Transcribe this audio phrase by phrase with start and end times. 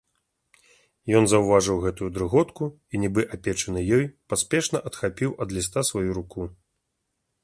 [1.17, 2.63] Ён заўважыў гэту дрыготку
[2.93, 6.41] і, нібы апечаны ёй, паспешна адхапіў ад ліста сваю руку.